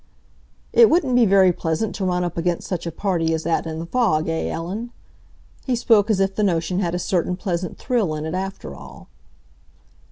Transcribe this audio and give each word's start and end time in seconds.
"It 0.73 0.89
wouldn't 0.89 1.13
be 1.15 1.27
very 1.27 1.53
pleasant 1.53 1.93
to 1.93 2.05
run 2.05 2.23
up 2.23 2.35
against 2.35 2.67
such 2.67 2.87
a 2.87 2.91
party 2.91 3.35
as 3.35 3.43
that 3.43 3.67
in 3.67 3.77
the 3.77 3.85
fog, 3.85 4.27
eh, 4.27 4.49
Ellen?" 4.49 4.89
He 5.67 5.75
spoke 5.75 6.09
as 6.09 6.19
if 6.19 6.33
the 6.33 6.41
notion 6.41 6.79
had 6.79 6.95
a 6.95 6.97
certain 6.97 7.35
pleasant 7.35 7.77
thrill 7.77 8.15
in 8.15 8.25
it 8.25 8.33
after 8.33 8.73
all. 8.75 9.09